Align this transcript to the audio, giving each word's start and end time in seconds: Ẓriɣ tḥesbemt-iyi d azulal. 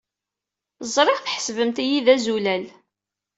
Ẓriɣ 0.95 1.19
tḥesbemt-iyi 1.19 1.99
d 2.05 2.07
azulal. 2.15 2.65